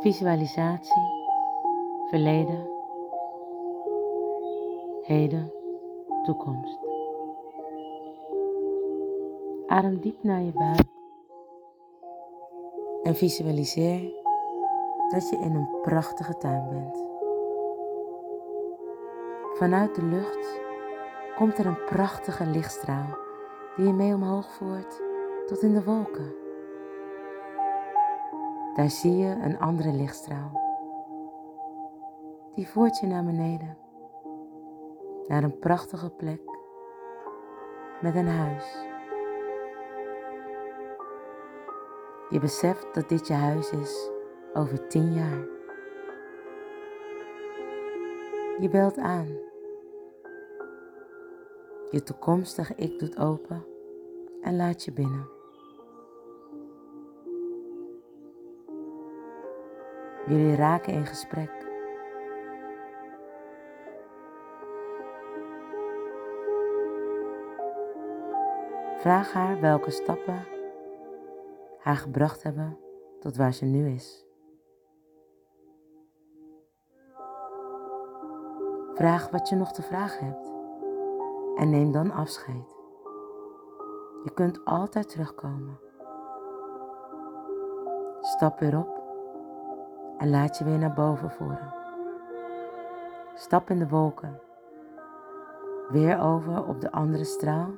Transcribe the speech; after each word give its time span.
Visualisatie, 0.00 1.02
verleden, 2.08 2.68
heden, 5.02 5.52
toekomst. 6.22 6.78
Adem 9.66 10.00
diep 10.00 10.22
naar 10.22 10.40
je 10.40 10.52
buik 10.52 10.88
en 13.02 13.14
visualiseer 13.14 14.00
dat 15.08 15.28
je 15.28 15.36
in 15.36 15.54
een 15.54 15.68
prachtige 15.82 16.36
tuin 16.36 16.68
bent. 16.68 17.04
Vanuit 19.54 19.94
de 19.94 20.02
lucht 20.02 20.60
komt 21.36 21.58
er 21.58 21.66
een 21.66 21.84
prachtige 21.84 22.46
lichtstraal 22.46 23.18
die 23.76 23.86
je 23.86 23.92
mee 23.92 24.14
omhoog 24.14 24.50
voert 24.52 25.02
tot 25.46 25.62
in 25.62 25.74
de 25.74 25.84
wolken. 25.84 26.39
Daar 28.74 28.90
zie 28.90 29.16
je 29.16 29.36
een 29.42 29.58
andere 29.58 29.92
lichtstraal. 29.92 30.60
Die 32.54 32.68
voert 32.68 32.98
je 32.98 33.06
naar 33.06 33.24
beneden, 33.24 33.76
naar 35.26 35.42
een 35.42 35.58
prachtige 35.58 36.10
plek 36.10 36.40
met 38.00 38.14
een 38.14 38.28
huis. 38.28 38.88
Je 42.28 42.38
beseft 42.40 42.94
dat 42.94 43.08
dit 43.08 43.26
je 43.26 43.34
huis 43.34 43.70
is 43.70 44.10
over 44.54 44.88
tien 44.88 45.12
jaar. 45.12 45.46
Je 48.60 48.68
belt 48.70 48.98
aan. 48.98 49.28
Je 51.90 52.02
toekomstige 52.02 52.74
ik 52.74 52.98
doet 52.98 53.18
open 53.18 53.64
en 54.42 54.56
laat 54.56 54.84
je 54.84 54.92
binnen. 54.92 55.39
Jullie 60.26 60.54
raken 60.54 60.92
in 60.92 61.06
gesprek. 61.06 61.50
Vraag 68.96 69.32
haar 69.32 69.60
welke 69.60 69.90
stappen 69.90 70.46
haar 71.78 71.96
gebracht 71.96 72.42
hebben 72.42 72.78
tot 73.20 73.36
waar 73.36 73.52
ze 73.52 73.64
nu 73.64 73.88
is. 73.88 74.26
Vraag 78.94 79.30
wat 79.30 79.48
je 79.48 79.56
nog 79.56 79.72
te 79.72 79.82
vragen 79.82 80.26
hebt 80.26 80.52
en 81.56 81.70
neem 81.70 81.92
dan 81.92 82.10
afscheid. 82.10 82.76
Je 84.24 84.30
kunt 84.34 84.64
altijd 84.64 85.08
terugkomen. 85.08 85.78
Stap 88.20 88.58
weer 88.58 88.78
op 88.78 88.99
en 90.20 90.30
laat 90.30 90.58
je 90.58 90.64
weer 90.64 90.78
naar 90.78 90.92
boven 90.92 91.30
voeren. 91.30 91.74
Stap 93.34 93.70
in 93.70 93.78
de 93.78 93.88
wolken. 93.88 94.40
Weer 95.88 96.20
over 96.20 96.66
op 96.66 96.80
de 96.80 96.92
andere 96.92 97.24
straal 97.24 97.68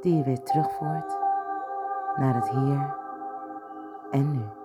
die 0.00 0.16
je 0.16 0.22
weer 0.22 0.42
terugvoert 0.42 1.16
naar 2.16 2.34
het 2.34 2.50
hier 2.50 2.96
en 4.10 4.32
nu. 4.32 4.61